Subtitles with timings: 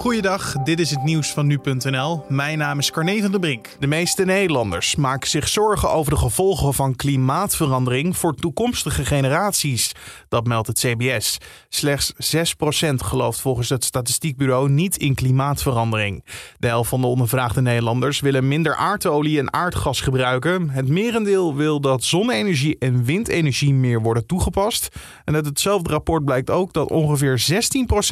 [0.00, 2.24] Goeiedag, dit is het nieuws van nu.nl.
[2.28, 3.68] Mijn naam is Carne van der Brink.
[3.78, 9.92] De meeste Nederlanders maken zich zorgen over de gevolgen van klimaatverandering voor toekomstige generaties.
[10.28, 11.38] Dat meldt het CBS.
[11.68, 16.24] Slechts 6% gelooft volgens het statistiekbureau niet in klimaatverandering.
[16.58, 20.70] De helft van de ondervraagde Nederlanders willen minder aardolie en aardgas gebruiken.
[20.70, 24.88] Het merendeel wil dat zonne-energie en windenergie meer worden toegepast.
[25.24, 27.44] En uit hetzelfde rapport blijkt ook dat ongeveer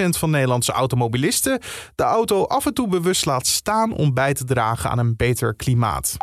[0.07, 1.61] 16% van Nederlandse automobilisten
[1.95, 5.55] de auto af en toe bewust laat staan om bij te dragen aan een beter
[5.55, 6.17] klimaat.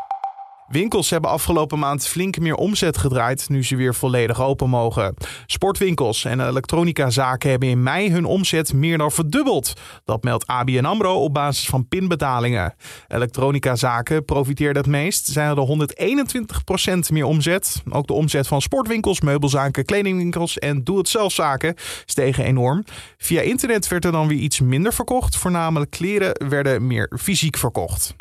[0.68, 5.14] Winkels hebben afgelopen maand flink meer omzet gedraaid nu ze weer volledig open mogen.
[5.46, 9.73] Sportwinkels en elektronicazaken hebben in mei hun omzet meer dan verdubbeld.
[10.06, 12.76] Dat meldt ABN AMRO op basis van pinbetalingen.
[13.08, 15.28] Elektronicazaken profiteerden het meest.
[15.28, 15.90] Zij hadden
[17.08, 17.84] 121% meer omzet.
[17.90, 21.76] Ook de omzet van sportwinkels, meubelzaken, kledingwinkels en doe-het-zelfzaken
[22.06, 22.84] stegen enorm.
[23.18, 25.38] Via internet werd er dan weer iets minder verkocht.
[25.38, 28.16] Voornamelijk kleren werden meer fysiek verkocht.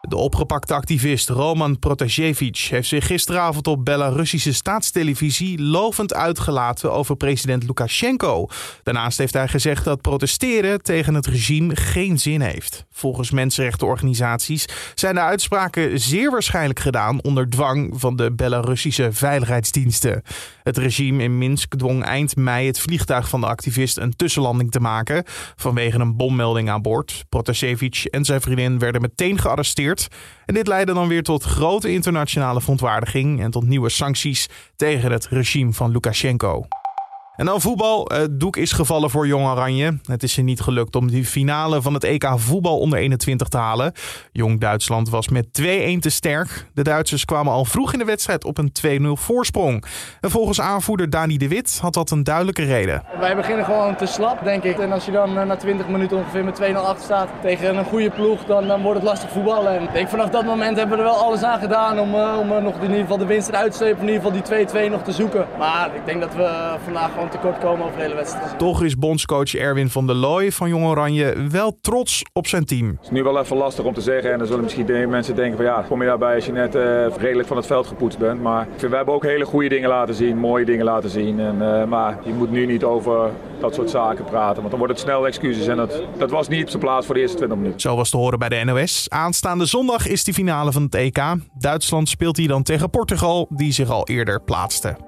[0.00, 7.62] De opgepakte activist Roman Protasevich heeft zich gisteravond op Belarussische staatstelevisie lovend uitgelaten over president
[7.62, 8.48] Lukashenko.
[8.82, 12.86] Daarnaast heeft hij gezegd dat protesteren tegen het regime geen zin heeft.
[12.90, 20.22] Volgens mensenrechtenorganisaties zijn de uitspraken zeer waarschijnlijk gedaan onder dwang van de Belarussische veiligheidsdiensten.
[20.62, 24.80] Het regime in Minsk dwong eind mei het vliegtuig van de activist een tussenlanding te
[24.80, 25.22] maken
[25.56, 27.24] vanwege een bommelding aan boord.
[27.28, 29.86] Protasevich en zijn vriendin werden meteen gearresteerd
[30.46, 35.26] en dit leidde dan weer tot grote internationale verontwaardiging en tot nieuwe sancties tegen het
[35.26, 36.66] regime van Lukashenko.
[37.38, 38.04] En dan voetbal.
[38.14, 39.98] Het doek is gevallen voor Jong Oranje.
[40.04, 43.56] Het is er niet gelukt om de finale van het EK voetbal onder 21 te
[43.56, 43.92] halen.
[44.32, 46.66] Jong Duitsland was met 2-1 te sterk.
[46.74, 48.72] De Duitsers kwamen al vroeg in de wedstrijd op een
[49.18, 49.84] 2-0 voorsprong.
[50.20, 53.02] En volgens aanvoerder Dani de Wit had dat een duidelijke reden.
[53.18, 54.78] Wij beginnen gewoon te slap, denk ik.
[54.78, 57.84] En als je dan eh, na 20 minuten ongeveer met 2-0 achter staat tegen een
[57.84, 59.76] goede ploeg, dan, dan wordt het lastig voetballen.
[59.76, 62.36] En ik denk, vanaf dat moment hebben we er wel alles aan gedaan om, uh,
[62.40, 64.00] om nog in ieder geval de winst eruit te slepen.
[64.00, 65.46] In ieder geval die 2-2 nog te zoeken.
[65.58, 68.58] Maar ik denk dat we vandaag gewoon tekort komen over de hele wedstrijd.
[68.58, 72.88] Toch is bondscoach Erwin van der Looy van Jong Oranje wel trots op zijn team.
[72.88, 75.56] Het is nu wel even lastig om te zeggen en dan zullen misschien mensen denken
[75.56, 78.42] van ja, kom je daarbij als je net uh, redelijk van het veld gepoetst bent.
[78.42, 81.40] Maar ik vind, we hebben ook hele goede dingen laten zien, mooie dingen laten zien.
[81.40, 84.92] En, uh, maar je moet nu niet over dat soort zaken praten, want dan wordt
[84.92, 87.58] het snel excuses en dat, dat was niet op zijn plaats voor de eerste 20
[87.58, 87.80] minuten.
[87.80, 89.06] Zo was te horen bij de NOS.
[89.08, 91.22] Aanstaande zondag is de finale van het EK.
[91.58, 95.07] Duitsland speelt hier dan tegen Portugal, die zich al eerder plaatste.